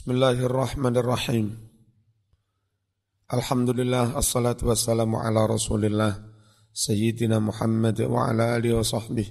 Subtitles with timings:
[0.00, 1.60] Bismillahirrahmanirrahim.
[3.28, 6.24] Alhamdulillah assalatu wassalamu ala Rasulillah
[6.72, 9.28] Sayyidina Muhammad wa ala alihi wa sahbihi.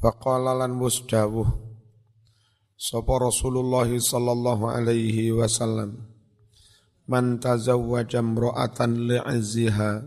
[0.00, 1.52] Wa qala lan musdawuh
[2.80, 6.00] Sapa Rasulullah sallallahu alaihi wasallam
[7.04, 10.00] Man tazawwaja imra'atan li'azziha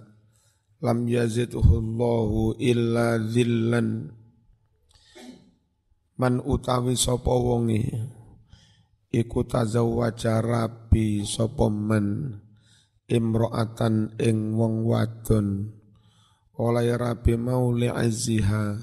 [0.81, 4.09] lam yazidhu Allahu illa dhillan
[6.17, 8.20] Man utawi sapa wonge
[9.11, 12.39] iku tazawwaja rabi sapa men
[13.11, 15.75] imro'atan ing wong wadon.
[16.55, 18.79] Oleh rabi mau li'azziha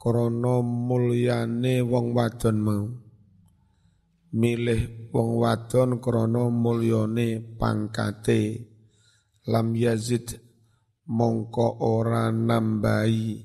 [0.00, 2.84] krana mulyane wong wadon mau.
[4.32, 8.72] Milih wong wadon krana mulyane pangkate.
[9.50, 10.40] Lam yazid
[11.04, 13.42] mongko ora nambahi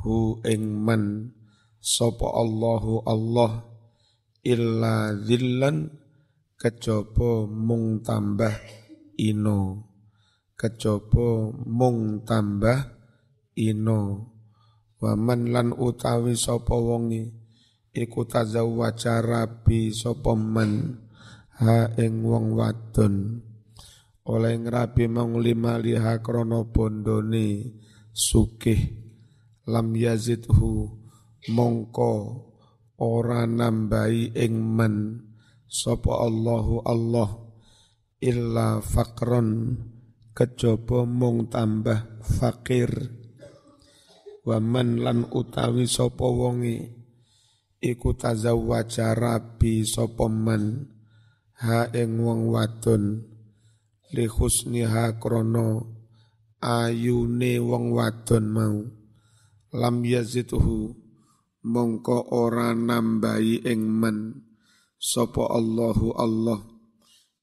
[0.00, 1.34] hu ing men
[1.80, 3.69] sapa Allahu Allah
[4.40, 5.92] illa zillan
[6.56, 8.56] kejaba mung tambah
[9.16, 9.88] ino.
[10.56, 12.78] Kejaba mung tambah
[13.56, 14.00] ino.
[15.00, 17.32] Waman lan utawi sapa wonge
[17.96, 21.00] iku tazawwaja rabi sapa man
[21.56, 23.40] ha ing wong wadon.
[24.28, 27.72] Oleh ngrabi mong lima liha krana bondone
[28.12, 29.00] sukih
[29.64, 30.92] lam yazidhu
[31.48, 32.12] mongko
[33.00, 34.94] ora nambahi ing men.
[35.64, 37.30] Sapa Allahu Allah
[38.20, 39.80] illa faqron.
[40.36, 42.92] Kejaba mung tambah fakir.
[44.44, 47.00] Wa man lan utawi sapa wonge.
[47.80, 50.84] Iku tazawwaja rabi sapa man
[51.64, 53.24] ha ing wong wadon.
[54.12, 55.80] Li husniha krana
[56.60, 58.78] ayune wong wadon mau.
[59.70, 60.99] Lam yazidhu
[61.64, 64.18] mongko ora nambahi ing men.
[65.00, 66.60] Sapa Allahu Allah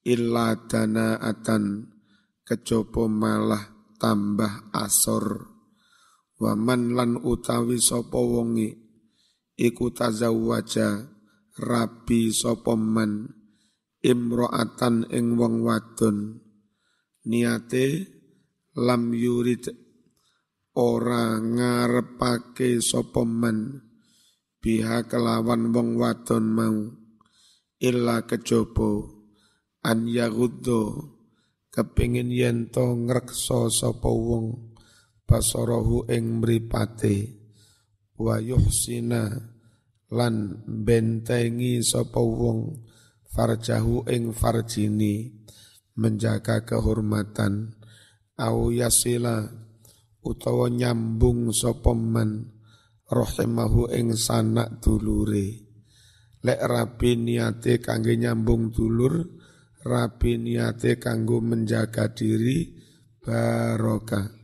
[0.06, 1.94] illa danaatan.
[2.46, 3.64] Kejaba malah
[4.00, 5.52] tambah asor.
[6.38, 8.72] Waman lan utawi sapa wonge.
[9.58, 11.02] Iku tazawwaja
[11.60, 13.36] rabi sapa man.
[14.00, 16.40] Imro'atan ing wong wadon.
[17.26, 18.06] Niate
[18.78, 19.66] lam yurid
[20.78, 23.87] ora ngarepake sapa man
[24.58, 26.76] biha kelawan wong wadon mau
[27.78, 29.06] illa kejobo
[29.86, 31.14] an yaguddo
[31.70, 34.74] kepingin yento ngrekso sapa wong
[35.28, 37.38] basarahu ing mripate.
[38.18, 39.30] Wa yuhsina
[40.10, 42.82] lan bentengi sapa wong
[43.30, 45.30] farjahu ing farjini
[45.94, 47.78] menjaga kehormatan.
[48.34, 49.46] Au yasila
[50.24, 52.57] utawa nyambung sapa man
[53.08, 55.64] rahimahu ing sanak dulure.
[56.44, 59.26] Lek rabi niate kangge nyambung dulur
[59.82, 62.78] rabi niate kanggo menjaga diri
[63.18, 64.36] barokah.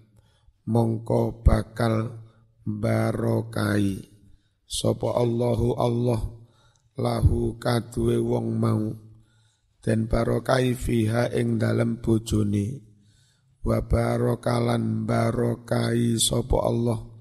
[0.65, 2.25] Mongko bakal
[2.65, 4.01] barokai
[4.65, 6.23] sapa Allahu Allah
[6.97, 8.85] lahu kaduwe wong mau.
[9.85, 12.81] Dan barokai fiha ing dalem bojone.
[13.61, 17.14] Wa barokalan barokai sapa Allah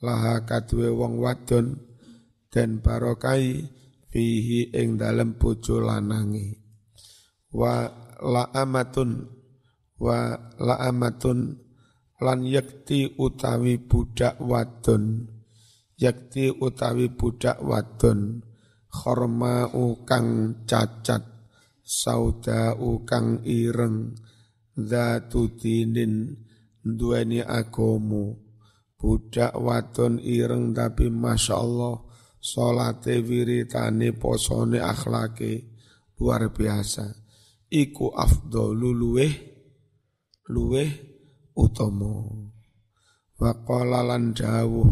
[0.00, 1.76] laha kadue wong wadon
[2.48, 3.64] dan barokai
[4.10, 6.56] fihi ing dalem bojo lanangi
[7.54, 7.86] wa
[8.20, 9.28] la amatun
[10.00, 11.70] wa la amatun
[12.20, 15.24] lan yakti utawi budak wadon.
[16.00, 18.44] Yakti utawi budak wadon
[18.88, 21.24] khorma ukang cacat
[21.84, 24.16] sauda ukang ireng
[24.76, 26.40] zatu dinin
[26.80, 28.49] duweni agomo
[29.00, 32.04] budak wadon ireng tapi masya Allah
[32.36, 35.72] solate wiritane posone akhlake
[36.20, 37.08] luar biasa.
[37.70, 39.32] Iku afdalu luweh
[40.52, 40.90] luweh
[41.56, 42.28] utomo
[43.40, 44.90] wa qala lan dawuh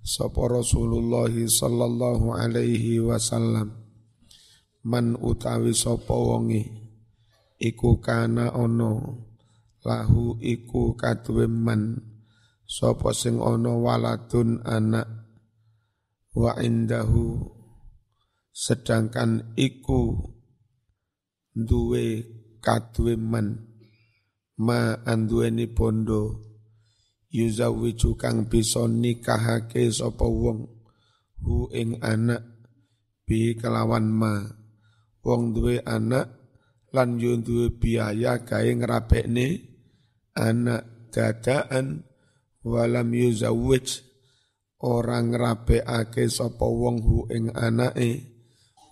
[0.00, 3.74] sapa Rasulullah sallallahu alaihi wasallam
[4.86, 6.70] man utawi sapa wonge
[7.58, 9.26] iku kana ono
[9.82, 12.13] lahu iku kaduwe man
[12.74, 15.06] sapa sing ana waladun anak
[16.34, 17.46] wa indahu
[18.50, 20.18] sedangkan iku
[21.54, 22.26] duwe
[22.58, 23.62] kaduwe man
[24.58, 26.42] ma anduweni bondo
[27.30, 30.66] yuzawi kang bisa nikahake sapa wong
[31.42, 32.42] hu ing anak
[33.24, 34.34] bi kelawan ma.
[35.24, 36.28] Wong duwe anak
[36.92, 39.46] lan yo duwe biaya gawe ngrapekne
[40.36, 42.04] anak dadaan
[42.64, 44.02] walam yuzawwij.
[44.84, 48.32] Orang rabeake sapa wong hu ing anake.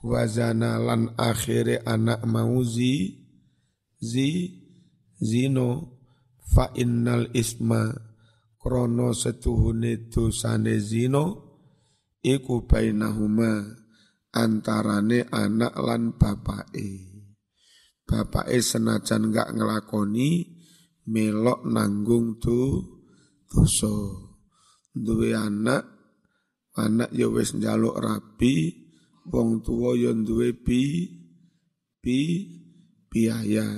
[0.04, 3.18] Wazana lan akhire anak mau zi
[4.00, 4.30] zi
[5.20, 5.68] zino.
[6.52, 7.92] Fa innal isma.
[8.62, 11.24] Krono setuhune dosane zino
[12.22, 13.66] iku bainahuma
[14.30, 17.10] antarane anak lan bapake.
[18.06, 20.46] Bapake senajan gak ngelakoni
[21.10, 22.91] melok nanggung tu
[23.52, 23.92] dosa
[24.96, 25.84] duwe anak
[26.80, 28.72] anak ya wis njaluk rapi
[29.28, 31.04] wong tuwa ya duwe bi
[32.00, 32.20] bi
[33.12, 33.68] biaya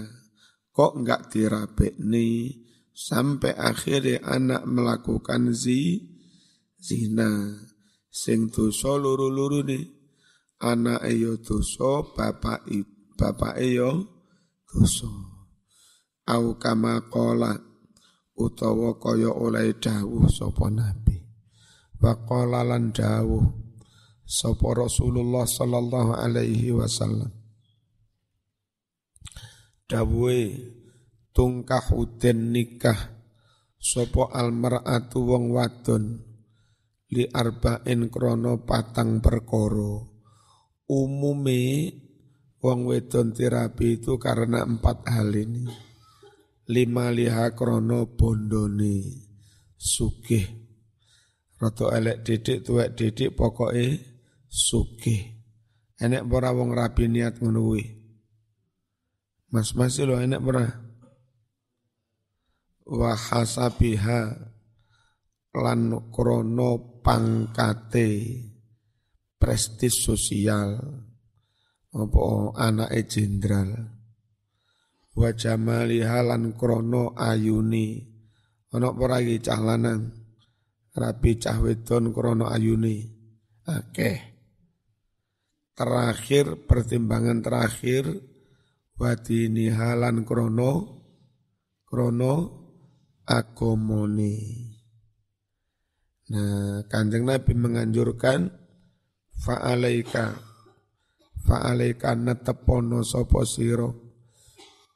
[0.71, 2.63] kok enggak dirabekni
[2.95, 6.15] sampai akhirnya anak melakukan zi
[6.79, 7.59] zina.
[8.15, 9.91] Sing dosa luru-luru nih
[10.63, 12.63] anak yo dosa bapak
[13.19, 14.07] bapak yo
[14.71, 15.11] dosa.
[16.31, 17.59] Au kama qala
[18.35, 21.19] utawa kaya oleh dawuh sapa nabi.
[21.99, 23.47] Wa qala lan dawuh
[24.27, 27.31] sapa Rasulullah sallallahu alaihi wasallam.
[29.85, 30.59] Dawuhe
[31.37, 32.99] tungkahu den nikah
[33.79, 36.25] sapa almar'atu wong wadon
[37.13, 40.11] li arba'in krono patang perkara.
[40.85, 41.63] Umume
[42.65, 45.94] wong wedon terapi itu karena empat hal ini.
[46.65, 49.05] Lima liha krono bondone
[49.77, 50.49] sugih.
[51.61, 54.01] Roto elek didik tuwek didik pokoknya
[54.49, 55.23] sugih.
[56.01, 57.77] Enek ora wong rapi niat ngono
[59.55, 60.67] Mas Mas lo enek ora?
[62.85, 64.21] Wa hasabiha
[65.55, 68.11] lan krono pangkate
[69.39, 70.81] prestis sosial
[71.95, 72.21] apa
[72.59, 73.94] anake jenderal
[75.15, 78.03] wa halan krono ayuni.
[78.75, 80.11] Ana apa iki cah lanang?
[80.95, 83.07] Rapi cah wedon krono ayuni.
[83.71, 84.19] Akeh.
[85.75, 88.07] Terakhir pertimbangan terakhir
[88.95, 91.03] wadini halan krono
[91.83, 92.35] krono
[93.27, 94.71] akomoni
[96.25, 98.49] nah kanjeng nabi menganjurkan
[99.35, 100.55] fa'alaika.
[101.45, 104.04] Fa'alaika netepono sapa sira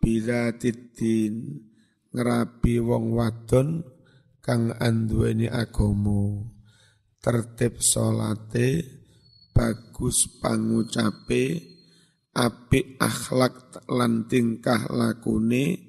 [0.00, 1.66] bila titin
[2.14, 3.84] ngerapi wong wadon
[4.40, 6.48] kang anduweni agama
[7.18, 8.86] tertib salate
[9.52, 11.60] bagus pangucape
[12.38, 15.88] apik akhlak lan tingkah lakune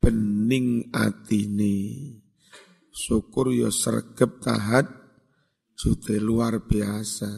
[0.00, 1.76] bening atine.
[2.90, 4.88] Syukur yo sregep tahat
[5.76, 7.30] jute luar biasa.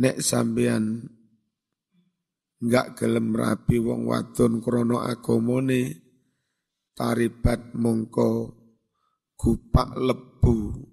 [0.00, 1.08] Nek sampean
[2.60, 6.12] enggak gelem rapi wong wadon krana agamane.
[6.92, 8.30] Taribat mongko
[9.40, 10.84] gupak lebu.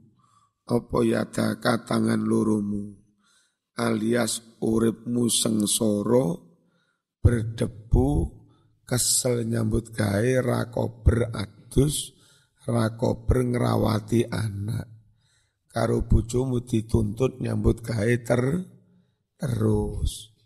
[0.67, 2.95] Apa yada katangan lurumu?
[3.75, 6.31] Alias uripmu sengsara
[7.19, 8.07] berdebu
[8.87, 12.15] kesel nyambut gawe rako beradus
[12.63, 14.87] rako ngrawati anak.
[15.67, 18.43] Karo bojomu dituntut nyambut gawe ter
[19.37, 20.36] terus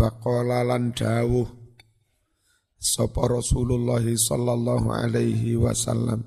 [0.00, 1.44] waqala lan dawuh
[2.80, 6.24] sapa Rasulullah sallallahu alaihi wasallam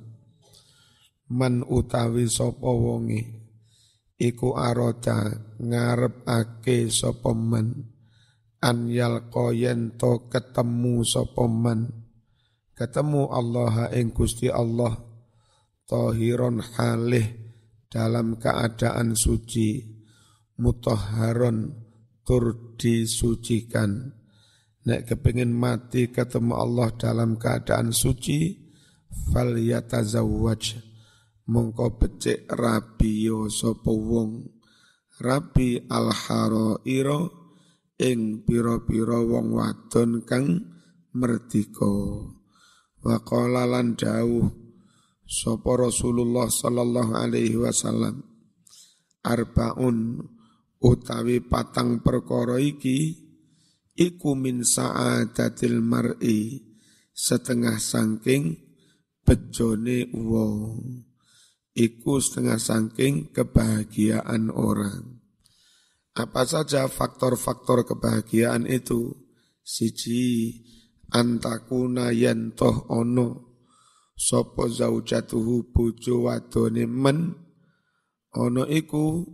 [1.34, 3.26] man utawi sapa wonge
[4.22, 7.90] iku arota ngarepake sapa man
[8.62, 9.50] an yalqa
[10.30, 11.90] ketemu sapa man
[12.78, 15.02] ketemu Allah ing Gusti Allah
[15.90, 17.26] tahiron halih
[17.90, 19.82] dalam keadaan suci
[20.62, 21.83] mutahharon
[22.24, 24.16] tur disucikan.
[24.84, 28.52] Nek kepingin mati ketemu Allah dalam keadaan suci,
[29.32, 30.92] fal yatazawwaj.
[31.44, 34.48] Mongko becik rabi yo sapa wong.
[35.20, 36.12] Rabi al
[36.88, 37.22] iro
[38.00, 40.48] ing pira-pira wong wadon kang
[41.16, 41.92] merdika.
[43.04, 44.48] Wa qala lan dawuh
[45.28, 48.24] sapa Rasulullah sallallahu alaihi wasallam
[49.24, 50.20] arbaun
[50.84, 53.16] utawi patang perkara iki
[53.96, 56.60] iku min sa'adatil mar'i
[57.16, 58.60] setengah sangking
[59.24, 61.08] bejone wong.
[61.74, 65.26] Iku setengah sangking kebahagiaan orang.
[66.14, 69.10] Apa saja faktor-faktor kebahagiaan itu?
[69.66, 70.54] Siji
[71.10, 73.58] antakuna yentoh ono
[74.14, 77.34] sopo zaujatuhu bojo wadone men?
[78.38, 79.26] Ono iku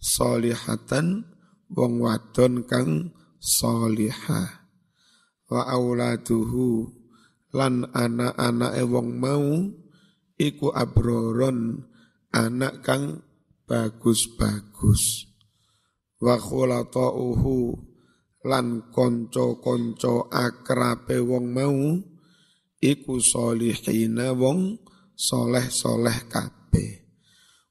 [0.00, 1.28] solihatan
[1.70, 4.66] wong wadon kang solihah
[5.46, 6.88] wa auladuhu
[7.52, 9.46] lan anak-anake wong mau
[10.40, 11.84] iku abroron
[12.32, 13.20] anak kang
[13.68, 15.28] bagus-bagus.
[16.20, 17.58] Wa khulata'uhu
[18.46, 21.76] lan konco-konco akrabe wong mau
[22.80, 24.80] iku solihina wong
[25.12, 27.09] soleh-soleh kabeh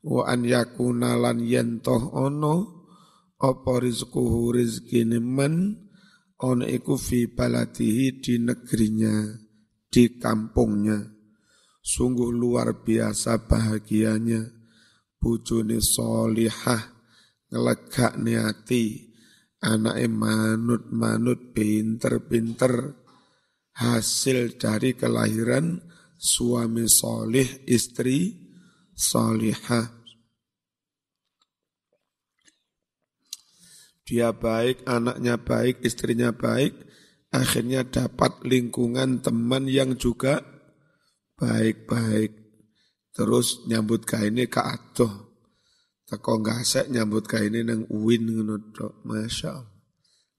[0.06, 2.56] wa an yakuna lan yentoh ono
[3.40, 5.76] apa rizquhu rizkine man
[6.40, 9.16] ono iku fi baladihi di negerinya
[9.90, 11.00] di kampungnya.
[11.80, 14.44] Sungguh luar biasa bahagianya
[15.18, 16.96] bujuni solihah
[17.50, 19.10] ngelegak niati
[19.64, 22.96] anake manut-manut pinter-pinter.
[23.80, 25.80] Hasil dari kelahiran
[26.20, 28.39] suami solih istri
[29.00, 30.00] solihah
[34.10, 36.74] dia baik, anaknya baik, istrinya baik,
[37.30, 40.42] akhirnya dapat lingkungan teman yang juga
[41.38, 42.34] baik-baik.
[43.14, 45.14] Terus nyambut kainnya ke atuh.
[46.10, 48.58] Teko gasek nyambut kainnya nang uwin ngono
[49.06, 49.78] Masya Allah.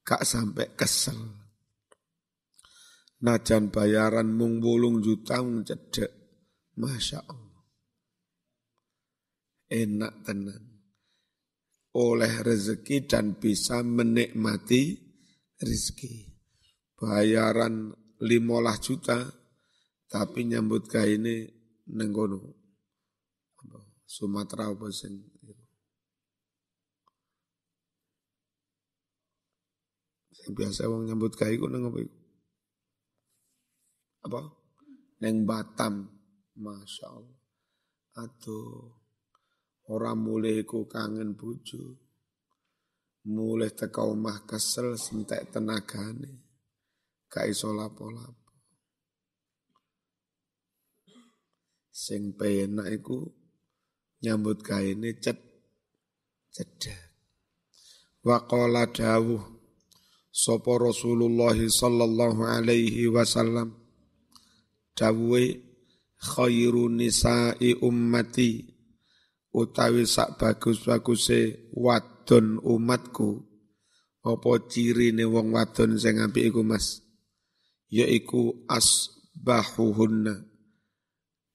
[0.02, 1.38] Kak sampai kesel.
[3.22, 6.10] Najan bayaran mung bulung juta mung cedek.
[6.74, 7.39] Masya Allah.
[9.70, 10.62] Enak tenan.
[11.94, 14.98] Oleh rezeki dan bisa menikmati
[15.58, 16.26] rezeki.
[16.98, 19.24] Bayaran limolah juta,
[20.10, 21.46] tapi nyambut kainnya
[21.94, 22.58] nenggono.
[24.10, 25.22] Sumatera apa sing
[30.50, 32.16] biasa wong nyambut gawe ku nang apa iku?
[34.26, 34.40] Apa?
[35.22, 35.94] Neng Batam.
[36.60, 37.40] Masya Allah.
[38.20, 38.99] Aduh.
[39.90, 41.98] Orang mulai ku kangen bojo.
[43.26, 46.46] Mulai teka omah kesel sentek tenagane.
[47.26, 48.54] Gak iso lapo-lapo.
[51.90, 53.18] Sing penak iku
[54.22, 55.38] nyambut gaene cet
[56.54, 57.02] cedak.
[58.22, 59.42] Waqala dawuh
[60.30, 63.74] sapa Rasulullah sallallahu alaihi wasallam
[64.94, 65.58] dawuhe
[66.20, 68.79] khairu nisa'i ummati
[69.50, 73.46] utawi sak bagus-baguse wadon umatku.
[74.20, 77.00] Apa cirine wong wadon sing apik iku Mas?
[77.90, 80.46] Yaiku asbahuhunna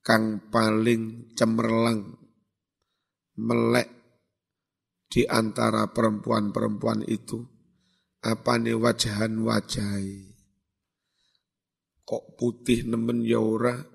[0.01, 2.17] kang paling cemerlang
[3.37, 3.89] melek
[5.07, 7.39] di antara perempuan-perempuan itu.
[8.25, 10.33] Apa nih wajahan wajai
[12.05, 13.77] kok putih nemen ya ora?
[13.77, 13.94] kok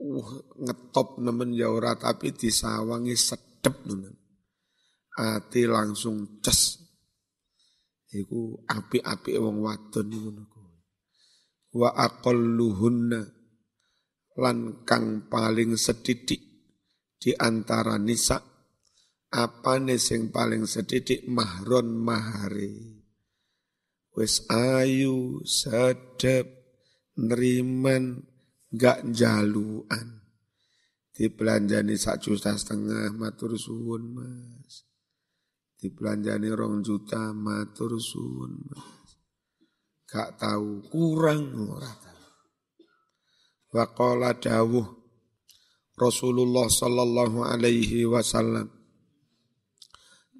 [0.00, 0.30] uh,
[0.64, 4.16] ngetop nemen ya ora tapi disawangi sedep nemen.
[5.20, 6.80] Ati langsung ces.
[8.10, 10.44] Iku api-api wong wadon ngono
[11.70, 13.22] wa aqalluhunna
[14.42, 16.42] lan kang paling sedidik
[17.14, 18.42] di antara nisa
[19.30, 21.22] apa nih sing paling sedidik?
[21.30, 22.98] Mahron mahari.
[24.10, 26.50] Wis ayu sedep
[27.14, 28.26] neriman
[28.70, 30.22] gak jaluan.
[31.10, 34.86] Dibelanjani sak juta setengah matur suwun mas.
[35.76, 39.10] Dibelanjani rong juta matur suwun mas.
[40.06, 41.92] Gak tahu kurang ora
[43.70, 44.82] Waqala dawuh
[45.94, 48.66] Rasulullah sallallahu alaihi wasallam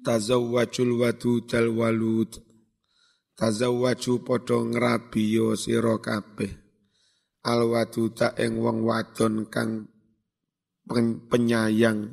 [0.03, 2.31] tazawwajul wadudal walud.
[3.39, 6.70] Tazawwaju padha ngrabiyo sira kabeh
[7.47, 9.89] al waduda ing wong wadon kang
[11.29, 12.11] penyayang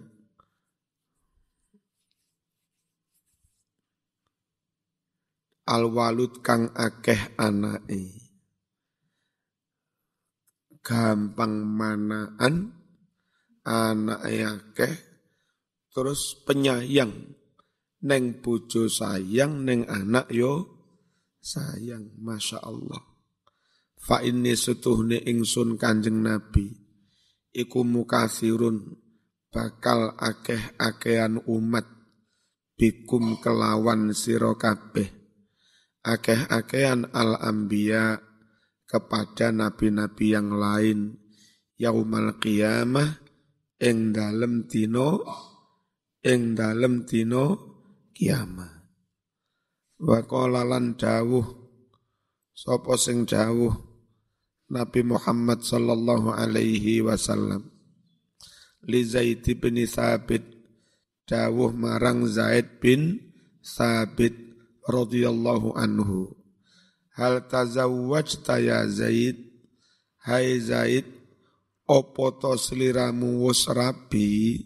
[5.69, 8.17] al walud kang akeh anake
[10.81, 12.73] gampang manaan
[13.69, 14.95] anak akeh
[15.93, 17.39] terus penyayang
[17.99, 20.71] Neng bojo sayang, neng anak yo
[21.43, 22.15] sayang.
[22.23, 23.08] Masya Allah.
[24.09, 26.73] Fa ini setuhne ingsun kanjeng Nabi.
[27.53, 28.97] Iku mukasirun
[29.53, 31.85] bakal akeh-akehan umat
[32.81, 35.13] bikum kelawan siro kabeh.
[36.01, 38.17] Akeh-akehan al-anbiya
[38.89, 41.21] kepada nabi-nabi yang lain.
[41.77, 43.21] Yaumal qiyamah
[43.77, 45.21] ing dalem dino
[46.25, 47.45] ing dalem dino
[48.17, 48.73] kiamat.
[50.01, 51.45] Wa qala lan dawuh
[52.57, 53.88] sapa sing dawuh
[54.69, 57.73] Nabi Muhammad sallallahu alaihi wasallam.
[58.85, 60.45] Li Zaid bin Sabit
[61.25, 63.17] dawuh marang Zaid bin
[63.65, 64.37] Sabit
[64.85, 66.37] radhiyallahu anhu.
[67.17, 69.41] Hal tazawwajta ya Zaid?
[70.29, 71.09] Hai Zaid
[71.89, 74.61] opo to sliramu wis rabi?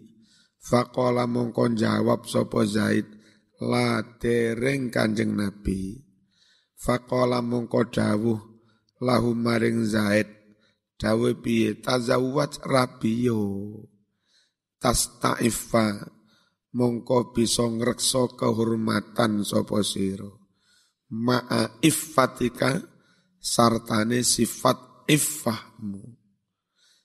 [0.58, 3.06] Faqala mongkon jawab sapa Zaid
[3.62, 6.02] la dereng kanjeng Nabi.
[6.74, 8.51] Faqala mongko dawuh
[9.02, 10.30] lahu maring Zaid.
[10.94, 11.82] Dawuh piye?
[11.82, 13.42] Tazawwaj rabiyo
[14.78, 16.06] tastaifa.
[16.72, 20.30] Mongko bisa ngrekso kehormatan sapa sira.
[21.12, 22.80] Ma'a iffatika
[23.36, 26.00] sartane sifat iffahmu.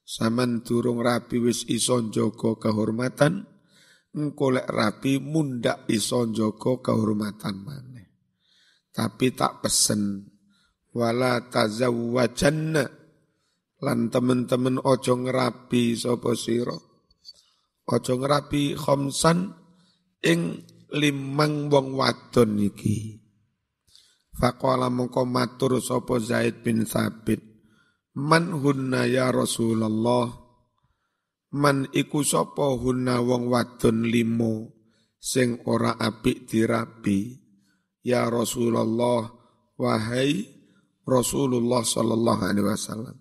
[0.08, 3.44] Saman durung rapi wis iso njaga kehormatan,
[4.16, 8.08] engko lek rapi mundak iso njaga kehormatan maneh.
[8.96, 10.24] Tapi tak pesen
[10.98, 12.84] wala tazawwajanna
[13.86, 16.74] lan temen-temen ojo ngerapi sapa sira.
[17.88, 19.54] Ojo ngerapi khamsan
[20.26, 20.66] ing
[20.98, 23.22] limang wong wadon iki.
[24.38, 27.42] Faqala mongko matur sapa Zaid bin Sabit
[28.14, 30.30] Man hunna ya Rasulullah
[31.58, 32.22] Man iku
[32.54, 34.78] hunna wong wadon limo
[35.18, 37.34] sing ora apik dirabi
[38.06, 39.26] Ya Rasulullah
[39.74, 40.57] wahai
[41.08, 43.16] Rasulullah sallallahu alaihi wasallam.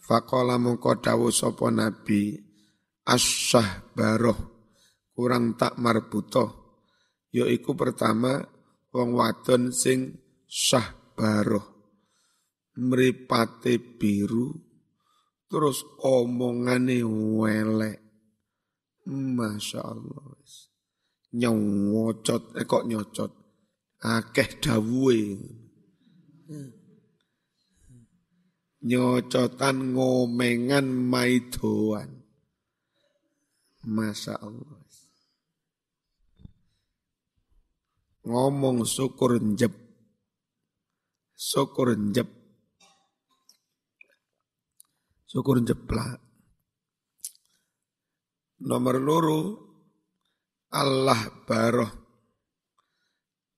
[0.00, 2.34] Faqala mongko dawuh sapa nabi
[3.04, 4.38] asyah baroh
[5.12, 6.80] kurang tak marbutoh.
[7.36, 8.40] Yaiku pertama
[8.96, 10.16] wong wadon sing
[10.48, 11.64] syah baroh
[12.80, 14.48] mripate biru
[15.52, 17.04] terus omongane
[17.36, 18.00] welek.
[19.04, 20.32] Masya Allah
[21.32, 23.32] nyocot eh kok nyocot?
[24.02, 25.38] Akeh dawuhe
[28.82, 32.22] nyocotan ngomengan maidoan
[33.82, 34.82] Masya Allah
[38.22, 39.74] ngomong syukur njep
[41.34, 42.42] syukur njep
[45.32, 46.20] syukur jeplak.
[48.68, 49.40] Nomor loro
[50.76, 51.92] Allah baroh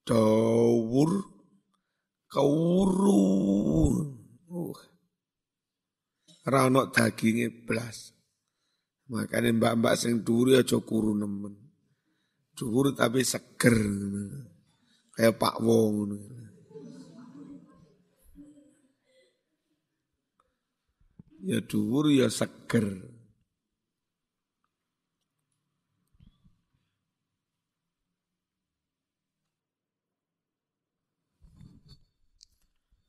[0.07, 1.11] dawur
[2.31, 3.27] kawuru.
[4.55, 4.94] Uh.
[6.45, 8.13] Rano dagingnya belas.
[9.09, 11.57] Makanya mbak-mbak sing duri aja kuru nemen.
[12.57, 13.77] Dhuwur tapi seger.
[15.13, 16.13] Kayak Pak Wong.
[21.45, 23.05] ya dhuwur ya seger.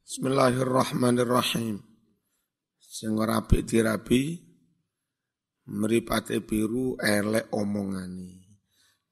[0.05, 1.94] Bismillahirrahmanirrahim.
[2.95, 4.39] Sing rapi dirapi
[5.67, 8.55] mripate biru elek omongane.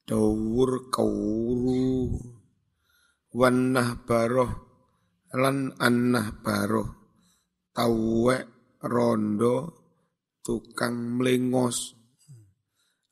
[0.08, 2.16] Dawur kawuru
[3.36, 4.52] wanah baroh
[5.36, 6.88] lan annah baroh.
[7.76, 8.48] Tawek
[8.88, 9.56] rondo
[10.40, 11.92] tukang mlengos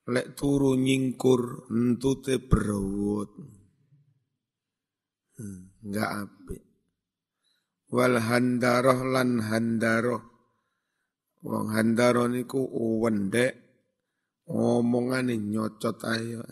[0.08, 3.28] lek turu nyingkur entute berawut
[5.36, 6.64] hmm, enggak apik.
[7.92, 10.31] Wal handaroh lan handaroh
[11.42, 12.60] wong handaroh niku
[13.02, 13.52] wendek
[14.46, 16.42] omongane nyocot ayo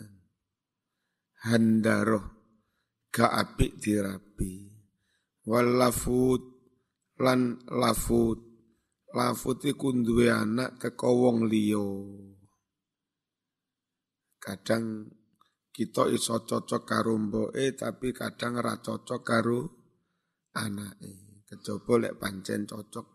[1.47, 2.25] handaroh
[3.11, 4.71] gak apik dirapi
[5.47, 5.67] wal
[7.21, 8.51] lan lafut
[9.11, 11.87] lafut iku duwe anak teko wong liya.
[14.41, 15.05] Kadang
[15.71, 19.59] kita iso cocok karo mboke tapi kadang ora cocok karo
[20.57, 21.45] anake.
[21.45, 23.05] Kejaba lek pancen cocok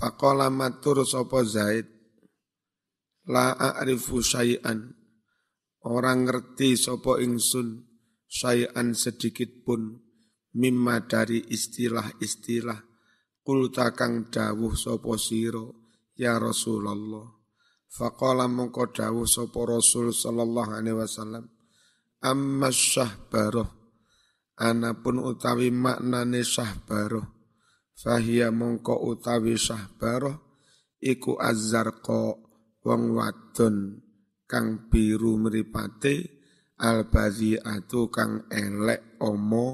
[0.00, 1.84] Faqala matur sapa Zaid?
[3.28, 4.96] La a'rifu syai'an.
[5.84, 7.84] Orang ngerti sapa ingsun
[8.24, 10.00] syai'an sedikit pun
[10.56, 12.80] mimma dari istilah-istilah
[13.44, 15.68] kulta kang dawuh sapa sira
[16.16, 17.36] ya Rasulullah.
[17.92, 21.44] Faqala mongko dawuh sapa Rasul sallallahu alaihi wasallam
[22.24, 23.68] amma syahbaroh.
[24.56, 27.39] Anapun utawi maknane syahbaroh
[28.00, 30.40] fahiya mongko utawi syahbaroh
[31.00, 32.36] iku azzarqa
[32.80, 34.00] wong wadon
[34.48, 36.40] kang biru mripate
[36.80, 39.68] albaziatu kang elek omo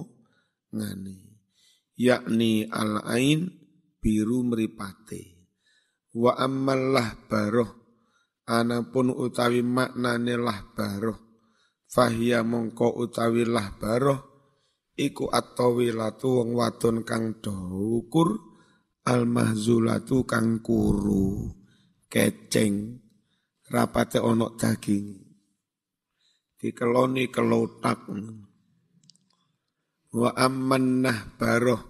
[0.75, 1.17] ngani.
[1.97, 3.49] Yakni al ain
[4.03, 5.37] biru meripate
[6.17, 7.71] wa ammallah baroh
[8.49, 11.19] anapun utawi maknane lah baroh
[11.89, 14.26] fahia mongko utawi lah baroh
[14.97, 18.41] iku atawilatu wong wadon kang daukur
[19.05, 21.53] al mahzulatu kang kuru
[22.09, 23.07] keceng
[23.71, 25.07] rapate onok daging.
[26.57, 28.09] Dikeloni kelotak.
[30.17, 31.05] Wa amman
[31.37, 31.83] baroh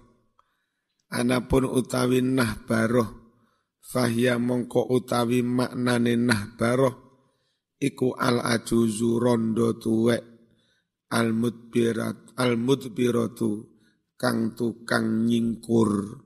[1.07, 2.19] anapun utawi
[2.67, 3.31] baroh
[3.79, 6.19] fahya mongko utawi maknane
[6.59, 7.23] baroh
[7.79, 10.36] iku al ajuzu rondo tuwek
[11.13, 13.65] al mudbirat al mudbiratu
[14.17, 16.23] kang tukang nyingkur.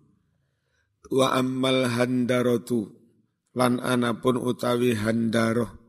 [1.11, 3.01] Wa ammal handaratu
[3.51, 5.81] lan anapun utawi handaroh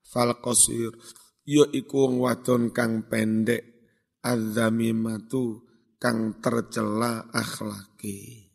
[0.00, 0.92] fal qasir
[1.44, 3.64] ya iku wong wadon kang pendek
[4.24, 5.64] adzamimatu
[5.98, 8.48] kang tercela akhlaki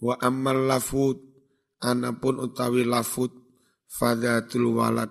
[0.00, 1.18] wa ammal lafut
[1.82, 3.32] anapun utawi lafut
[3.90, 5.10] fadatul walad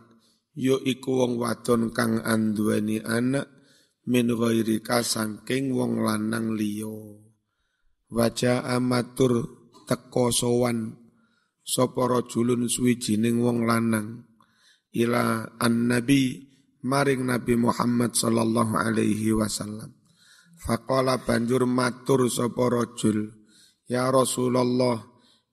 [0.55, 3.58] yo iku wong wadon kang anduweni anak
[4.09, 7.21] min ghairika sangking wong lanang liyo.
[8.09, 9.45] Waja amatur
[9.85, 10.97] teko sowan
[11.61, 14.25] sapa rajulun suwijining wong lanang
[14.97, 16.49] ila annabi
[16.81, 19.93] maring Nabi Muhammad sallallahu alaihi wasallam.
[20.59, 23.31] Faqala banjur matur sapa rajul,
[23.87, 24.99] ya Rasulullah,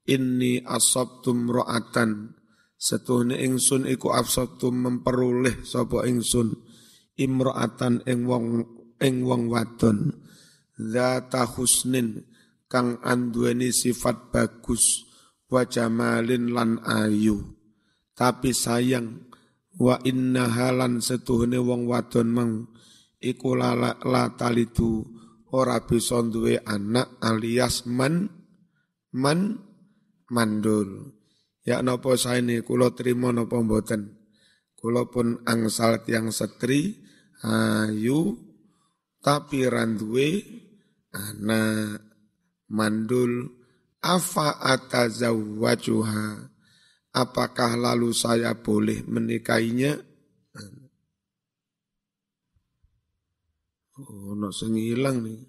[0.08, 2.34] inni asabtum ra'atan
[2.74, 6.65] setuhne ingsun iku absabtum memperoleh sapa ingsun
[7.16, 8.64] imro'atan ing wong
[9.00, 10.12] ing wong wadon.
[10.76, 12.28] Zata husnin
[12.68, 15.08] kang anduweni sifat bagus
[15.48, 17.56] wa jamalin lan ayu.
[18.16, 19.28] Tapi sayang
[19.76, 22.52] wa inna halan setuhne wong wadon mang
[23.20, 24.24] iku la, la
[25.56, 28.28] ora bisa duwe anak alias man
[29.16, 29.64] man
[30.28, 31.16] mandul.
[31.66, 34.25] Ya napa saene kula trima napa mboten
[34.86, 36.94] kula pun angsal tiang setri
[37.42, 38.38] ayu
[39.18, 40.46] tapi randuwe
[41.10, 42.06] anak
[42.70, 43.50] mandul
[43.98, 46.54] afa atazawwajuha
[47.18, 49.98] apakah lalu saya boleh menikahinya?
[53.98, 55.40] Oh no sengilang nih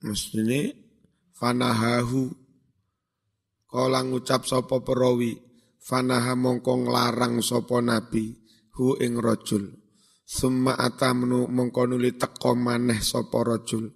[0.00, 0.72] mestine
[1.36, 2.43] fanahahu
[3.74, 5.34] kala ngucap sapa perawi
[5.82, 8.38] fanaha mongko nglarang sapa nabi
[8.78, 9.66] hu ing rajul.
[10.22, 13.90] Summa atamnu mongko nuli teka maneh sapa rajul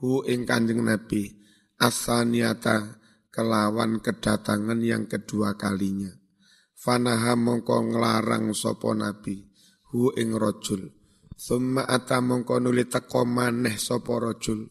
[0.00, 1.28] hu ing kanjeng nabi.
[1.76, 6.08] Asaniata kelawan kedatangan yang kedua kalinya.
[6.72, 9.44] Fanaha mongko nglarang sapa nabi
[9.92, 10.88] hu ing rajul.
[11.36, 14.64] Summa ata mongko nuli teka maneh sapa rajul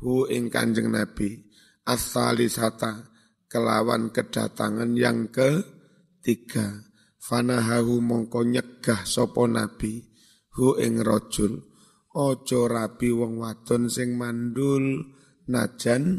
[0.00, 1.44] hu ing kanjeng nabi.
[1.84, 3.17] Asalisata
[3.48, 5.76] kelawan kedatangan yang ke
[6.18, 6.82] Tiga,
[7.22, 10.02] fanahahu mongko nyegah sopo nabi,
[10.58, 11.62] hu ing rojul,
[12.10, 15.14] ojo rabi wong wadon sing mandul,
[15.46, 16.18] najan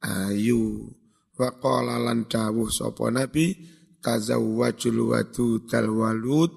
[0.00, 0.88] ayu.
[1.34, 3.50] Waqala lan dawuh sopo nabi,
[3.98, 6.52] tazawwajul wadudal walud,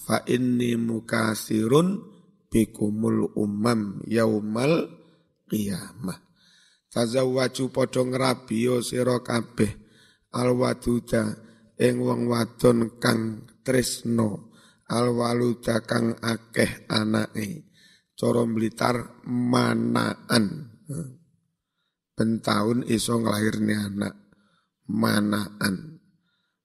[0.00, 2.00] fa inni mukasirun
[2.48, 4.88] bikumul umam yaumal
[5.44, 6.29] qiyamah.
[6.90, 9.70] Tazawwaju padha ngrabiyo sira kabeh
[10.34, 11.22] alwaduda
[11.78, 14.50] ing wong wadon kang tresno
[14.90, 17.70] alwaluda kang akeh anake.
[18.18, 20.76] Cara blitar manaan.
[22.12, 24.14] Bentaun iso nglahirne anak.
[24.90, 26.04] Manaan.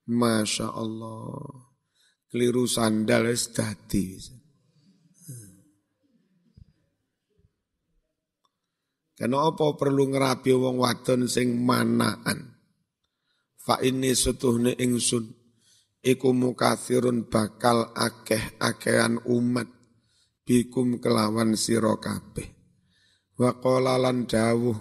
[0.10, 1.72] Masya Allah.
[2.28, 4.20] Keliru sandal wis dadi
[9.16, 12.60] Kenapa perlu ngerapi wong wadon sing manaan?
[13.56, 15.32] Fa ini setuhne ingsun
[16.04, 19.72] iku mukathirun bakal akeh-akehan umat
[20.44, 22.52] bikum kelawan sira kabeh.
[23.40, 24.76] Wa qala lan dawuh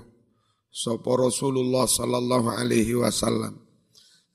[0.75, 3.63] sapa Rasulullah sallallahu alaihi wasallam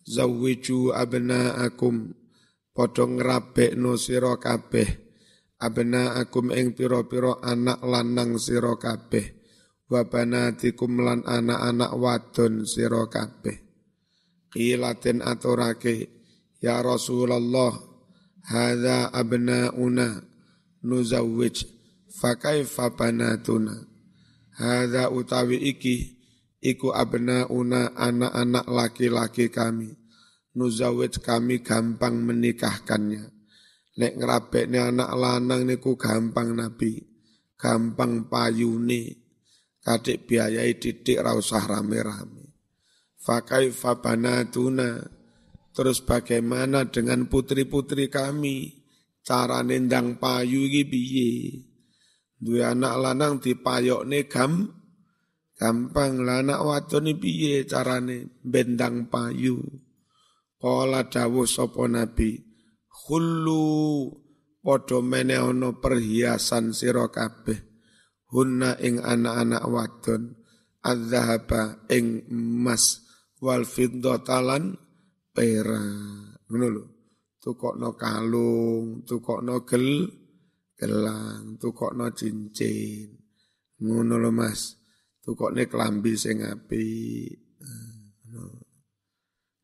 [0.08, 2.16] zawwiju abnaakum
[2.72, 4.88] padha ngrabekno sira kabeh
[5.60, 9.39] abnaakum ing pira-pira anak lanang sira kabeh
[9.90, 13.70] wa banatikum lan anak-anak wadon sira kabeh
[14.50, 16.10] Qilatin aturake,
[16.60, 17.72] Ya Rasulullah,
[18.50, 20.26] hadha abna'una
[20.84, 21.56] nuzawwij,
[22.10, 23.88] fakaifa banatuna.
[24.58, 26.20] Hadha utawi iki,
[26.60, 29.94] iku abna'una anak-anak laki-laki kami.
[30.58, 33.24] Nuzawwij kami gampang menikahkannya.
[34.02, 37.00] Nek ngerabeknya anak lanang niku gampang Nabi.
[37.56, 39.29] Gampang payune.
[39.80, 42.52] Kadik biayai didik rausah rame-rame.
[43.20, 45.00] Fakai fabanatuna.
[45.72, 48.76] Terus bagaimana dengan putri-putri kami?
[49.24, 51.32] Cara nendang payu iki piye?
[52.40, 54.80] Duwe anak lanang dipayokne gam
[55.60, 59.60] gampang lah anak wadon piye carane bendang payu.
[60.60, 62.36] Kala dawuh sapa nabi,
[62.88, 64.12] khullu
[64.60, 67.08] padha menehono perhiasan sira
[68.30, 70.38] hunna ing anak-anak wadon
[70.86, 73.04] adzhaba ing emas
[73.44, 74.76] wal fiddatalan
[75.34, 76.84] perak ngono lho.
[77.40, 79.88] Tukokno kalung tukokno gel
[80.76, 83.08] gelang tukokno cincin.
[83.80, 84.76] Ngono lho Mas.
[85.24, 87.40] Tukokne klambi sing apik.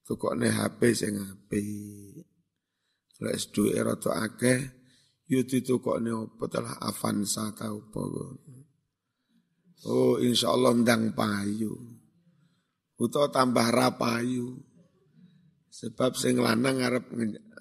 [0.07, 2.23] Tukokne HP sing apik.
[3.19, 4.59] Lek duwe rada akeh
[5.31, 8.01] yo ditukokne opo telah Avanza ta opo
[9.85, 11.77] Oh insya Allah ndang payu.
[12.97, 14.57] Utawa tambah rapayu.
[15.69, 17.05] Sebab sing lanang arep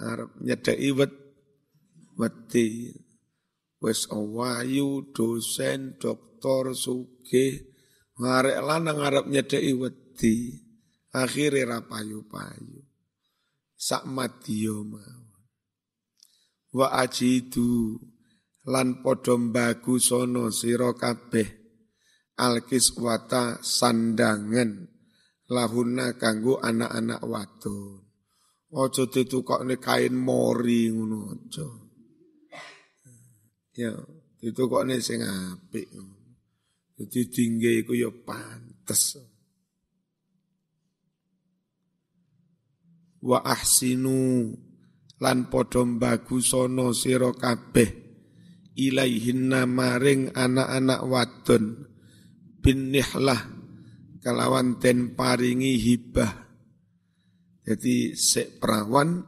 [0.00, 1.12] arep nyedeki wet
[2.16, 2.96] wedi.
[3.84, 7.60] Wis awayu dosen doktor sugih
[8.16, 10.64] ngarek lanang arep nyedeki wedi.
[11.14, 12.82] Akhire rapayu-payu.
[13.78, 14.82] Sak madiyo.
[16.74, 18.00] Wa ajidu
[18.66, 21.63] lan padha bagusono sira kabeh
[22.34, 24.90] alkiswata sandangan
[25.50, 28.02] lahuna kanggo anak-anak wadon.
[28.74, 31.66] Ojo ditukokne kain mori ngono aja.
[33.78, 33.94] Ya,
[34.42, 35.86] ditukokne sing apik.
[36.98, 39.18] Jadi tinggi iku ya pantes.
[43.22, 44.50] Wa ahsinu
[45.22, 47.88] lan padha bagusana sira kabeh
[48.74, 51.93] ilaihinna maring anak-anak wadon
[52.64, 53.44] bin nihlah
[54.24, 56.32] kalawan ten paringi hibah.
[57.60, 59.20] Jadi sek perawan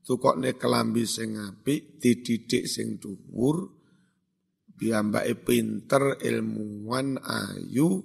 [0.00, 3.68] tukokne kelambi sing apik, dididik sing dhuwur,
[4.80, 8.00] piyambake pinter, ilmuwan, ayu,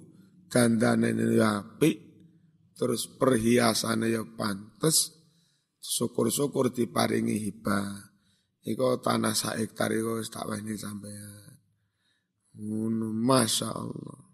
[0.52, 1.96] gandane apik,
[2.76, 5.12] terus perhiasane ya pantes,
[5.80, 8.12] syukur-syukur diparingi hibah.
[8.66, 9.94] Iko tanah sak hektar
[10.26, 11.54] tak sampean.
[12.56, 14.25] Ngono Masya Allah.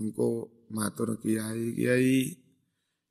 [0.00, 1.74] Engko matur kiai.
[1.76, 2.30] Kiai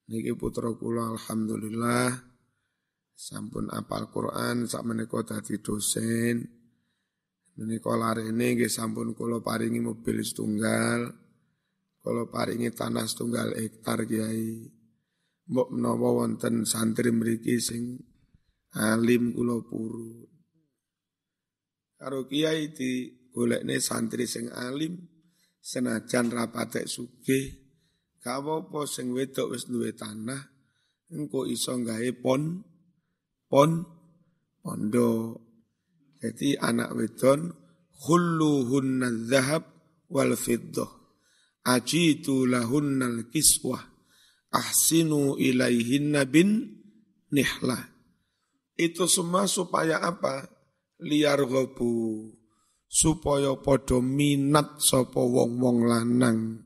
[0.09, 2.11] niki putra kula alhamdulillah
[3.13, 6.43] sampun apal Quran sak menika dadi dosen.
[7.53, 11.11] Menika larene nggih sampun kula paringi mobil setunggal
[12.03, 14.67] kula paringi tanah setunggal hektar kiai.
[15.43, 17.99] Mbok menawa wonten santri mriki sing
[18.73, 20.25] alim kula puru
[22.03, 25.12] karo kiai di golekne santri sing alim
[25.63, 27.63] senajan rapatek sugih
[28.19, 30.51] gak apa sing wedok wis duwe tanah
[31.15, 32.63] engko iso gawe pon
[33.47, 33.71] pon
[34.63, 35.43] pondok.
[36.23, 37.51] Jadi anak wedon
[37.99, 39.63] khulluhunna dzahab
[40.07, 40.87] wal fiddah.
[41.63, 43.83] Ajitu lahunnal kiswah
[44.51, 46.79] ahsinu ilaihinna bin
[47.31, 47.91] nihlah.
[48.75, 50.47] Itu semua supaya apa?
[51.03, 52.31] Liar gobu
[52.93, 56.61] supaya padha minat sapa wong-wong lanang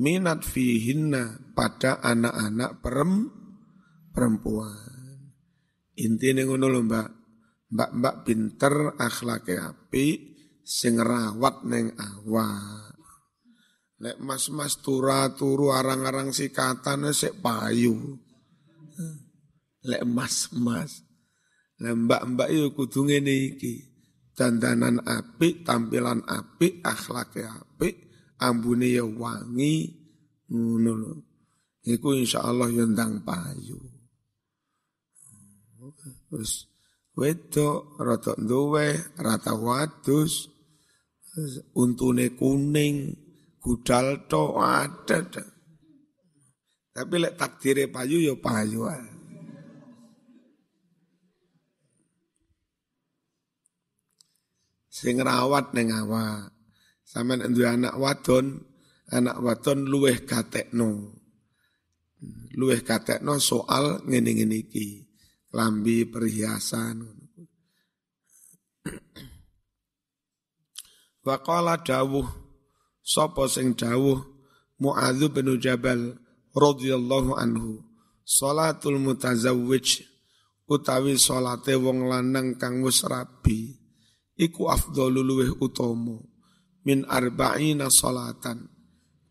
[0.00, 3.28] minat fihinna pada anak-anak perem,
[4.08, 5.28] perempuan.
[6.00, 7.08] Intine ngono lho Mbak.
[7.74, 10.06] Mbak-mbak pinter akhlake api
[10.62, 12.94] sing rawat neng awak.
[13.98, 17.94] Lek mas-mas tura-turu arang-arang sikatan sik payu.
[19.86, 21.02] Lek mas-mas.
[21.82, 23.93] Lek mbak-mbak yo kudu ngene iki
[24.34, 28.10] dandanan apik, tampilan apik, akhlake apik,
[28.42, 29.94] ambune ya wangi,
[30.50, 31.12] ngono lho.
[31.84, 33.78] Iku insyaallah ya ndang payu.
[36.32, 36.66] Wis
[37.14, 40.50] wedok rada duwe, rata wadus,
[41.76, 43.14] untune kuning,
[43.62, 45.20] gudal to ada.
[46.94, 49.13] Tapi lek takdire payu ya payu ae.
[54.94, 56.54] Sing rawat ning awak.
[57.02, 58.62] Sampeyan duwe anak wadon,
[59.10, 61.10] anak wadon luweh gatekno.
[62.54, 65.02] Luweh gatekno soal ngene-ngene iki.
[65.50, 67.02] Lambi perhiasan.
[71.24, 72.26] Waqala dawuh
[73.00, 74.20] sapa sing dawuh
[74.76, 76.18] Muadz bin Jabal
[76.52, 77.80] radhiyallahu anhu
[78.26, 80.04] salatul mutazawwij
[80.68, 83.00] utawi salate wong lanang kang wis
[84.38, 86.18] iku afdalu luweh utama
[86.84, 88.68] min arba'ina salatan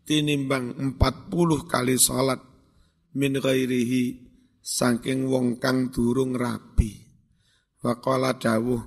[0.03, 2.41] tinimbang 40 kali salat
[3.15, 4.03] min ghairihi
[4.63, 7.03] saking wong kang durung rabi
[7.83, 8.81] waqala dawuh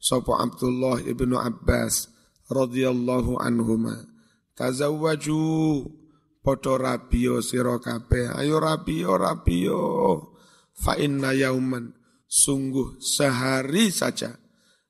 [0.00, 2.10] sapa Abdullah ibnu Abbas
[2.50, 4.10] radhiyallahu anhuma
[4.58, 5.38] tazawwaju
[6.40, 8.32] padha rabiyo sira kabeh.
[8.34, 9.80] Ayo rabiyo rabiyo
[10.74, 11.92] fa inna yauman
[12.26, 14.34] sungguh sehari saja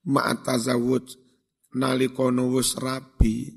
[0.06, 1.04] ma'atazawud
[1.76, 3.50] nalikono wis rabi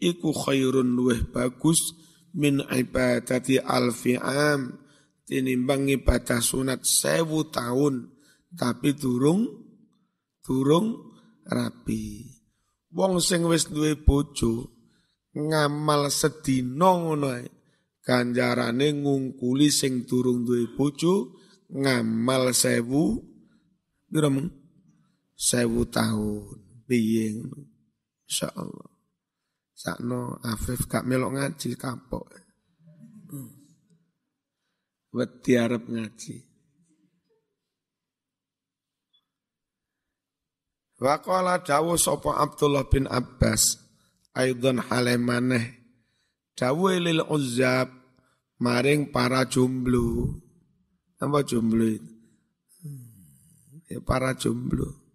[0.00, 1.96] iku khairun luweh bagus
[2.36, 4.80] min ibadati alfi am
[5.26, 8.10] tinimbang ibadah sunat sewu tahun
[8.54, 9.46] tapi durung
[10.42, 11.14] durung
[11.46, 12.26] rapi.
[12.90, 14.74] Wong sing wis duwe bojo
[15.30, 17.30] ngamal sedina ngono
[18.02, 21.38] ganjarane ngungkuli sing durung duwe bojo
[21.70, 23.22] ngamal sewu
[24.10, 24.26] pira
[25.40, 26.84] sewu tahun.
[26.84, 27.40] Piye
[28.28, 28.92] insyaallah.
[29.72, 32.28] Sakno Afif gak melok ngaji kapok.
[35.16, 36.36] Wedi arep ngaji.
[41.00, 43.80] Waqala dawu sapa Abdullah bin Abbas
[44.36, 45.80] aidon halemaneh
[46.52, 47.88] dawu lil uzzab
[48.60, 50.36] maring para jomblo.
[51.16, 52.12] Apa jomblo itu?
[53.88, 55.09] Ya para jomblo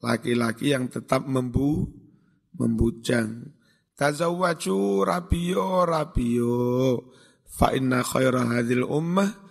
[0.00, 1.88] laki-laki yang tetap membu
[2.56, 3.52] membujang.
[3.96, 6.56] Tazawwaju rabiyo rabiyo
[7.48, 9.44] fa inna khaira hadhil ummah.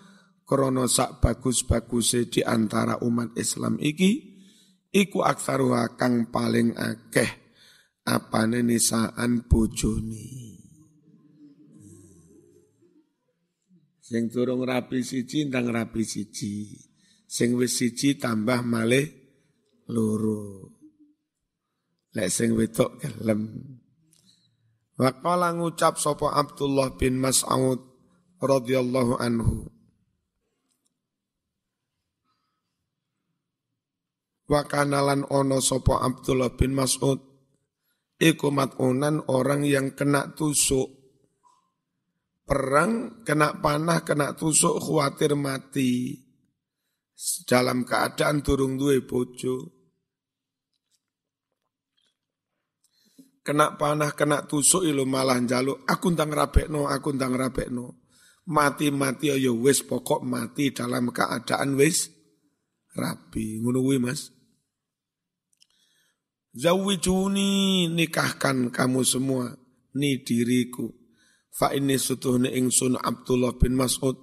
[0.46, 4.38] Krono sak bagus-bagus di antara umat Islam iki
[4.94, 7.42] iku aksaruha kang paling akeh.
[8.06, 10.30] Apane nisaan bojone.
[14.06, 16.78] Sing durung rapi siji ndang rapi siji.
[17.26, 19.25] Sing wis siji tambah malih
[19.92, 20.76] loro
[22.16, 23.52] lek sing wedok gelem.
[24.96, 27.84] Waqala ngucap sapa Abdullah bin Mas'ud
[28.40, 29.68] radhiyallahu anhu.
[34.48, 37.20] Wa kanalan ono sopo Abdullah bin Mas'ud
[38.16, 40.96] iku matunan orang yang kena tusuk.
[42.46, 46.24] Perang kena panah kena tusuk khawatir mati.
[47.44, 49.75] Dalam keadaan turung duwe bojo
[53.46, 58.02] kena panah kena tusuk ilu malah jaluk aku ndang rabekno aku ndang rabekno
[58.50, 62.16] mati-mati ayo wis pokok mati dalam keadaan wis
[62.96, 63.60] rapi.
[63.60, 64.32] Ngono Mas.
[66.56, 69.52] Zawijuni nikahkan kamu semua.
[69.96, 70.92] Ni diriku.
[71.56, 74.16] Fa ini sutuhne ingsun Abdullah bin Mas'ud.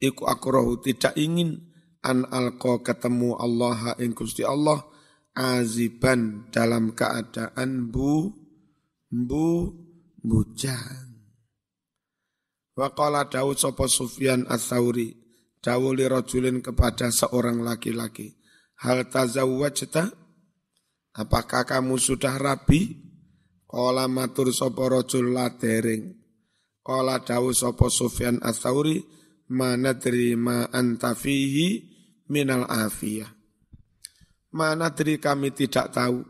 [0.00, 1.60] Iku akrohu tidak ingin
[2.00, 4.82] an alqa ketemu Allah ing Gusti Allah
[5.32, 8.41] aziban dalam keadaan bu
[9.12, 9.68] bu
[10.24, 11.12] bujang.
[12.72, 15.12] Wa qala Daud sapa Sufyan Ats-Tsauri
[15.60, 18.32] Dawu li rajulin kepada seorang laki-laki
[18.80, 20.08] hal tazawwajta
[21.12, 22.96] Apakah kamu sudah rabi?
[23.68, 26.16] Kala matur sapa rajul la dereng.
[26.80, 29.04] Kala dawu sapa Sufyan Ats-Tsauri
[29.52, 31.84] mana terima anta fihi
[32.32, 33.28] minal afiyah.
[34.56, 36.24] Mana dari kami tidak tahu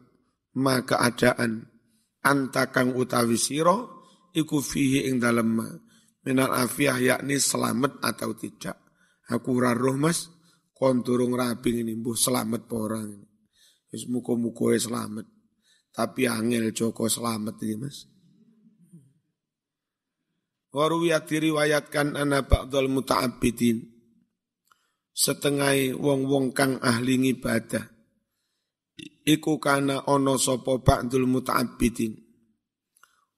[0.59, 1.72] ma keadaan
[2.23, 5.59] anta kang utawi siro iku fihi ing dalem
[6.23, 8.79] minal afiyah yakni selamat atau tidak.
[9.31, 10.31] Aku raruh mas
[10.75, 13.29] konturung rabi ini mbuh selamat orang ini.
[13.93, 15.29] Wis muka-muka selamat.
[15.93, 18.09] Tapi angel Joko selamat ini mas.
[20.73, 23.93] Waruwiyat diriwayatkan ana ba'dal muta'abidin.
[25.13, 27.91] Setengah wong-wong kang ahli ibadah.
[29.23, 32.13] Iku kana ono sopo ba'dul muta'abidin.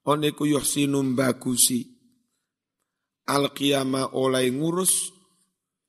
[0.08, 1.84] On iku yuhsinum bagusi.
[3.28, 5.12] Al-qiyama oleh ngurus.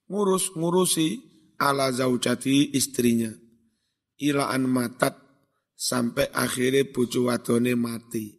[0.07, 1.07] Ngurus, ngurusi
[1.59, 3.31] ala zaujati istrinya
[4.19, 5.19] ilaan matat
[5.75, 8.31] sampai akhirnya bojo wadone mati.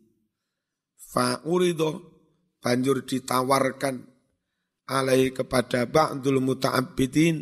[0.96, 2.16] Fa urido
[2.60, 4.04] banjur ditawarkan
[4.88, 7.36] alai kepada ba'dul muta'abbidin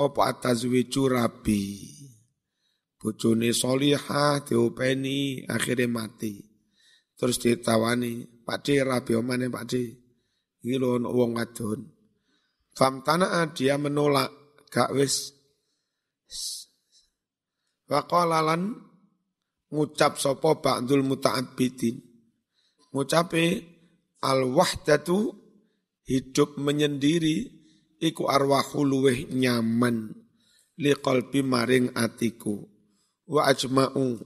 [0.00, 1.62] apa atazwiju rabi.
[3.00, 6.36] Bojone solihah diopeni akhirnya mati.
[7.16, 9.72] Terus ditawani, Pak D rabi omane Pak D.
[10.60, 11.80] Ini lho wong wadon.
[12.76, 15.32] Famtana dia menolak, gak wis
[17.90, 18.70] Wa lan
[19.74, 21.98] ngucap sapa ba'dul muta'abbidin.
[22.94, 23.46] Ngucape
[24.22, 25.34] al wahdatu
[26.06, 27.50] hidup menyendiri
[27.98, 30.14] iku arwahu luweh nyaman
[30.78, 32.62] li qalbi maring atiku.
[33.30, 34.18] Wa ajma'u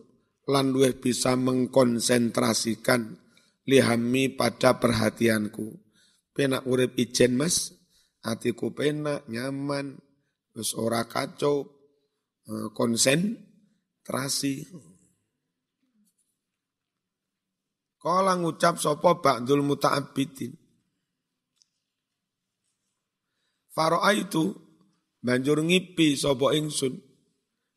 [0.49, 3.21] lan luweh bisa mengkonsentrasikan
[3.69, 5.77] lihami pada perhatianku.
[6.35, 7.73] Penak urip ijen mas,
[8.25, 10.01] atiku penak, nyaman,
[10.57, 11.69] wis ora kacau,
[12.49, 13.39] eh, konsen,
[14.01, 14.65] terasi.
[18.01, 20.53] Kala ngucap sapa ba'dul muta'abbidin.
[23.73, 24.53] Faro'a itu
[25.25, 27.14] banjur ngipi sapa ingsun.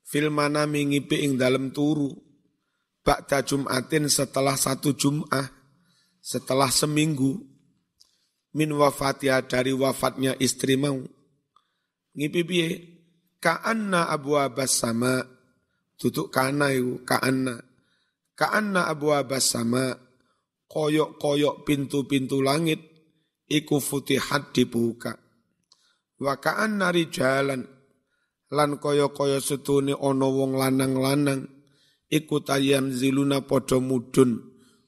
[0.07, 2.07] Fil manami ngipi ing dalem turu.
[3.03, 5.51] Ba'da Jum'atin setelah satu Jum'ah.
[6.23, 7.43] Setelah seminggu.
[8.57, 10.97] min wafatia dari wafatnya istri mau.
[12.17, 12.69] Ngipi piye?
[13.37, 15.21] Ka'anna abu abas sama
[15.93, 17.61] tutuk kana iku ka'anna.
[18.33, 19.93] Ka'anna abu abas sama
[20.65, 22.81] koyok-koyok pintu-pintu langit
[23.45, 25.21] iku futihat dibuka.
[26.17, 27.76] Wa ka'anna rijalan
[28.53, 31.47] lan koyok-koyok setune ono wong lanang-lanang
[32.07, 34.39] iku tayam ziluna podo mudun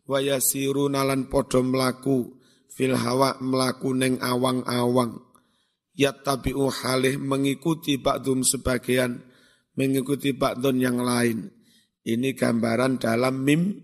[0.09, 2.39] wayasiruna lan podo mlaku
[2.73, 5.19] fil hawa melaku neng awang-awang.
[5.99, 9.19] Yattabi'u halih mengikuti ba'dum sebagian
[9.75, 11.51] mengikuti ba'dun yang lain.
[12.07, 13.75] Ini gambaran dalam mim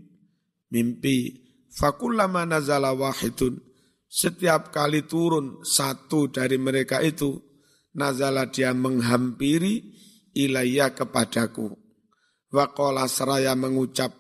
[0.72, 1.44] mimpi.
[1.76, 3.60] Fakullama nazala wahidun.
[4.08, 7.36] Setiap kali turun satu dari mereka itu
[7.96, 9.96] nazala dia menghampiri
[10.36, 11.74] ilayya kepadaku.
[12.52, 14.12] Waqala seraya mengucap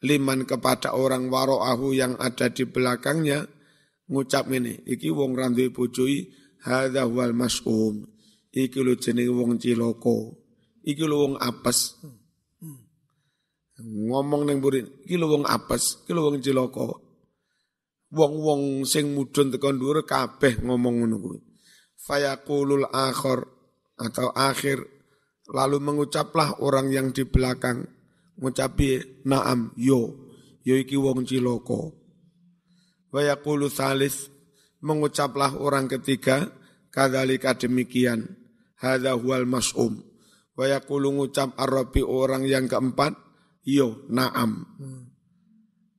[0.00, 3.44] liman kepada orang waro'ahu yang ada di belakangnya
[4.08, 6.28] ngucap ini iki wong randuwe bojoi
[6.64, 8.08] hadza wal mas'um.
[8.50, 10.34] Iki lho jenenge wong ciloko.
[10.82, 12.00] Iki lho wong apes.
[13.80, 17.06] Ngomong neng burin iki lho wong apes iki lho wong ciloko.
[18.10, 21.16] Wong-wong sing mudhun tekan dhuwur kabeh ngomong ngono
[22.06, 23.44] fayaqulul akhir
[24.00, 24.80] atau akhir.
[25.50, 27.84] Lalu mengucaplah orang yang di belakang.
[28.40, 30.30] Ngucapi naam yo.
[30.64, 31.92] Yo iki wong ciloko.
[33.10, 34.30] Wa yaqulu thalis
[34.80, 36.48] mengucaplah orang ketiga
[36.94, 38.38] kadzalika demikian.
[38.80, 40.00] Hadza huwal mas'um.
[40.56, 43.12] Wa yaqulu ngucap arabi orang yang keempat.
[43.66, 44.64] Yo na'am.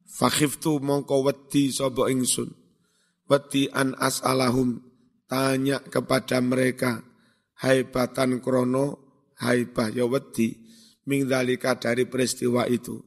[0.10, 2.49] Fakhiftu mongko wedi sapa ingsun.
[3.30, 4.91] Wedi an as'alahum
[5.32, 7.00] tanya kepada mereka
[7.64, 9.00] haibatan krono
[9.40, 10.60] haibah ya wedi
[11.08, 13.00] dari peristiwa itu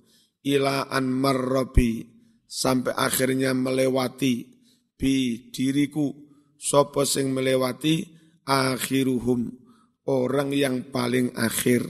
[0.49, 2.05] ila an marrabi
[2.49, 4.49] sampai akhirnya melewati
[4.97, 6.13] bi diriku
[6.57, 8.09] sopo sing melewati
[8.49, 9.65] akhiruhum
[10.09, 11.85] orang yang paling akhir.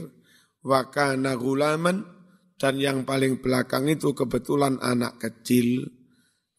[0.65, 2.01] Wakana gulaman
[2.57, 5.85] dan yang paling belakang itu kebetulan anak kecil.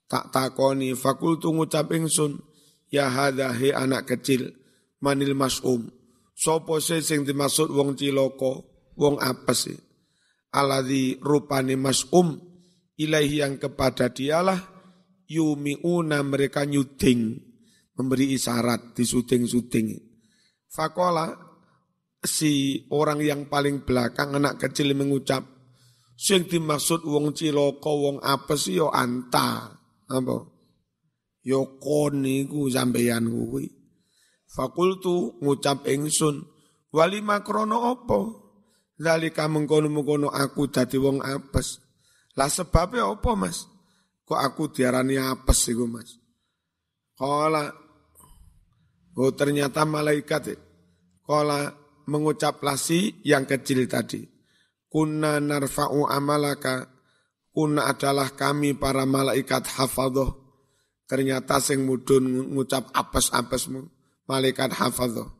[0.07, 2.39] Tak takoni fakultu ngucap ingsun
[2.91, 4.55] ya hadahi anak kecil
[5.03, 5.91] manil masum.
[6.37, 9.76] Sopo sing dimaksud wong ciloko wong apa sih
[10.53, 12.37] aladhi rupani masum
[12.97, 14.61] ilahi yang kepada dialah
[15.28, 17.41] yumiuna mereka nyuding
[17.97, 19.97] memberi isyarat di syuting-syuting.
[20.68, 21.32] Fakola
[22.20, 25.45] si orang yang paling belakang anak kecil mengucap
[26.16, 29.72] sing dimaksud wong ciloko wong apa sih yo anta.
[30.07, 30.55] Apa
[31.47, 33.70] yo kon niku sampeyan kuwi
[34.51, 36.42] fakultu ngucap ingsun
[36.90, 38.20] wali makrono opo
[38.97, 41.84] Zalika mengkono-mengkono aku dadi wong apes
[42.36, 43.64] lah sebabnya apa mas?
[44.28, 46.20] Kok aku diarani apes sih mas?
[47.16, 47.72] Kala,
[49.16, 50.61] oh ternyata malaikat
[51.24, 51.72] Kala
[52.07, 54.22] mengucap lasi yang kecil tadi.
[54.86, 56.92] Kunna narfa'u amalaka.
[57.51, 60.45] Kunna adalah kami para malaikat hafadhoh.
[61.07, 63.86] Ternyata sing mudun ngucap apes-apesmu.
[64.26, 65.30] Malaikat hafadhoh.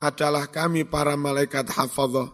[0.00, 2.32] Adalah kami para malaikat hafadhoh.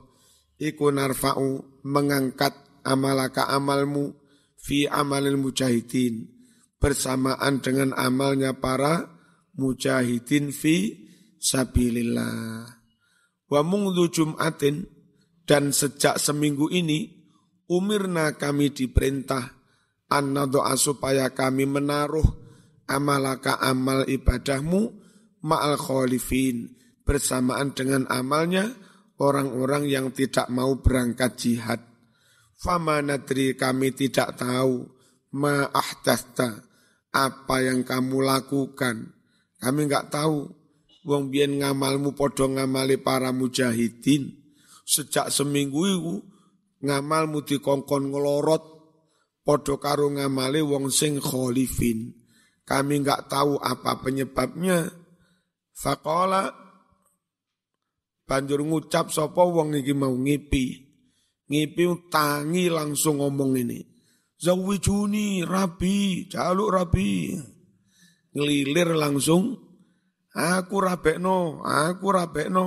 [0.59, 2.55] Iku narfa'u mengangkat
[2.87, 4.15] amalaka amalmu
[4.59, 6.39] fi amalil mujahidin
[6.79, 9.11] bersamaan dengan amalnya para
[9.59, 10.95] mujahidin fi
[11.39, 12.79] sabilillah.
[13.51, 14.87] Wa mungdu Jum'atin
[15.47, 17.11] dan sejak seminggu ini
[17.67, 19.59] umirna kami diperintah
[20.09, 20.37] an
[20.79, 22.25] supaya kami menaruh
[22.89, 24.91] amalaka amal ibadahmu
[25.45, 26.73] ma'al khalifin
[27.05, 28.73] bersamaan dengan amalnya
[29.21, 31.81] orang-orang yang tidak mau berangkat jihad.
[32.59, 34.83] Fama nadri kami tidak tahu
[35.39, 36.67] ma ahdasta
[37.15, 39.15] apa yang kamu lakukan.
[39.59, 40.59] Kami enggak tahu.
[41.09, 44.29] Wong biyen ngamalmu podo ngamali para mujahidin.
[44.85, 46.15] Sejak seminggu itu
[46.85, 48.65] ngamalmu dikongkon ngelorot
[49.47, 52.18] podo karo ngamali wong sing kholifin.
[52.69, 54.93] Kami enggak tahu apa penyebabnya.
[55.73, 56.53] Fakola
[58.29, 60.85] banjur ngucap sopo wong iki mau ngipi.
[61.49, 63.81] Ngipi tangi langsung ngomong ini.
[64.37, 67.41] Zawijuni rabi, jaluk rabi.
[68.37, 69.57] Ngelilir langsung,
[70.37, 72.67] aku rabekno, aku rabekno.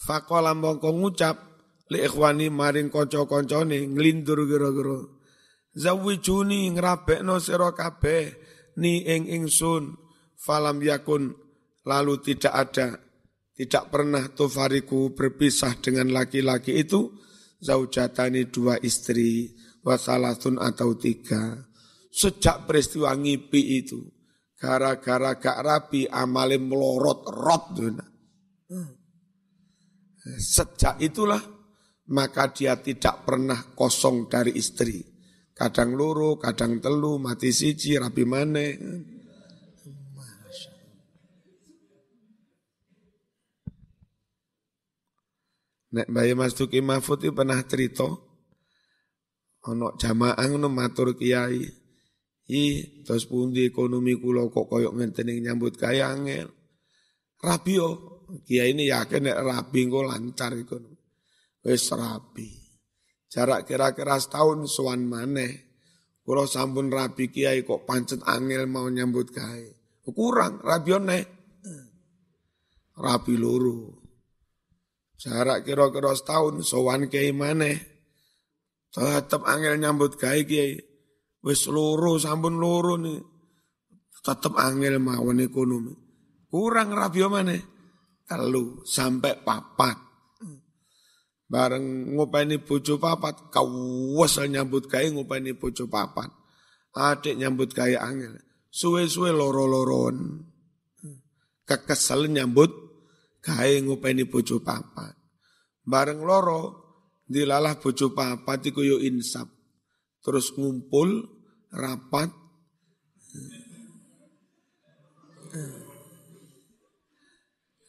[0.00, 1.36] Fakola mongko ngucap,
[1.92, 5.17] li ikhwani maring konco-koncone, ngelindur kira-kira.
[5.78, 8.34] Zawijuni ngrabekno sira kabeh
[8.82, 9.94] ni ing ingsun
[10.34, 11.30] falam yakun
[11.86, 12.98] lalu tidak ada
[13.54, 17.14] tidak pernah tufariku berpisah dengan laki-laki itu
[17.62, 19.54] zaujatani dua istri
[19.86, 21.62] wasalatun atau tiga
[22.10, 24.02] sejak peristiwa ngipi itu
[24.58, 27.78] Gara-gara gak rapi amale melorot rot.
[30.34, 31.38] Sejak itulah
[32.10, 34.98] maka dia tidak pernah kosong dari istri.
[35.58, 38.62] Kadang loro, kadang telu, mati siji, rapi mana.
[45.88, 48.06] Nek Bayi Mas Duki Mahfud itu pernah cerita,
[49.66, 51.64] ono jamaah ngono matur kiai,
[52.52, 52.62] i
[53.02, 56.52] terus pundi ekonomi kula kok koyok ngenteni nyambut kaya angel.
[57.40, 57.88] Rabi yo,
[58.44, 60.76] kiai ini yakin nek rabi engko lancar iku.
[61.64, 62.57] Wis rabi.
[63.28, 65.68] Jarak kira-kira setahun suan maneh.
[66.24, 69.72] Kula sampun rabi kiai kok pancet angel mau nyambut kaya.
[70.08, 71.24] Kurang rabi nek.
[72.98, 74.08] Rabi loro.
[75.18, 77.76] Jarak kira-kira setahun, sowan kiai maneh.
[78.88, 80.78] Tetep angel nyambut gawe kiai.
[81.44, 83.18] Wis loro, sampun loro nih.
[84.24, 85.94] Tetep angel mawon ekonomi.
[86.48, 87.62] Kurang rabi maneh.
[88.24, 90.07] Telu sampai papat.
[91.48, 96.28] Bareng ngopeni bojo papat, kawes nyambut gawe ngopeni bojo papat.
[96.92, 98.36] Adik nyambut gawe angel.
[98.68, 100.44] Suwe-suwe loro-loron.
[101.64, 102.68] Kekesel nyambut
[103.40, 105.16] gawe ngupeni bojo papat.
[105.88, 106.60] Bareng loro
[107.24, 109.48] dilalah bojo papat iku yo insap.
[110.20, 111.24] Terus ngumpul
[111.72, 112.28] rapat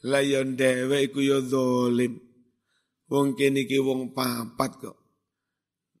[0.00, 2.29] Layon dewe iku yo zalim.
[3.10, 4.98] Wong kene iki wong papat kok.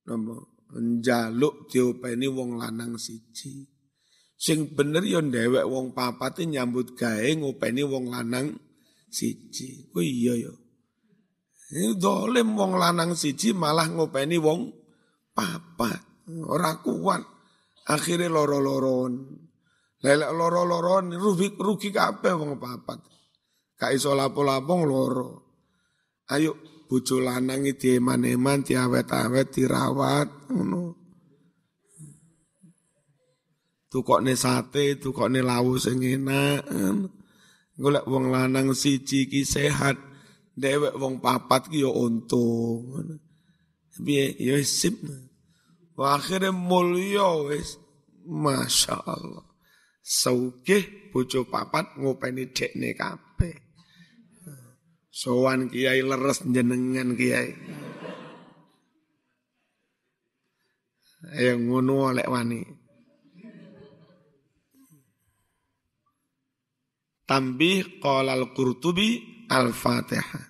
[0.06, 0.38] Napa?
[0.78, 3.66] Njaluk diopeni wong lanang siji.
[4.38, 8.54] Sing bener yo dhewek wong papat nyambut gawe ngopeni wong lanang
[9.10, 9.90] siji.
[9.90, 10.54] Oh iya ya.
[11.74, 14.70] Ini dolim wong lanang siji malah ngopeni wong
[15.34, 16.30] papat.
[16.46, 17.26] Ora kuat.
[17.90, 19.12] Akhirnya loro-loron.
[20.00, 23.02] Lelek loro-loron rugi, rugi kabeh wong papat.
[23.74, 25.30] Kak iso lapo-lapo loro.
[26.30, 30.98] Ayo bojo lanang iki eman-eman diawet-awet dirawat ngono.
[33.86, 36.66] Tukokne sate, tukokne lawu sing enak
[37.80, 39.96] golek wong lanang siji ki sehat,
[40.52, 42.84] dewek wong papat ki yo untung.
[44.04, 45.00] Piye yo sip.
[46.00, 47.76] Akhirnya mulya wis.
[48.24, 49.44] Masya Allah.
[50.00, 53.69] Saukeh bojo papat ngopeni dekne kabeh.
[55.10, 57.50] Sowan kiai leres jenengan kiai.
[61.34, 62.62] Ayo ngono oleh wani.
[67.26, 70.49] Tambih qala al-Qurtubi al-Fatihah.